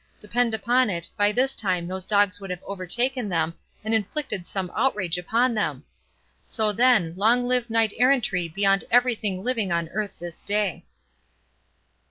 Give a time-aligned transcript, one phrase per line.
[0.19, 3.53] Depend upon it, by this time those dogs would have overtaken them
[3.83, 5.83] and inflicted some outrage upon them.
[6.43, 10.85] So, then, long live knight errantry beyond everything living on earth this day!"